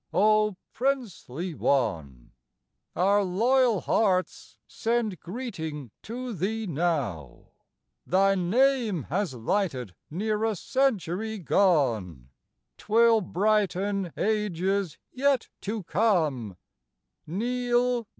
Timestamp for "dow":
18.01-18.07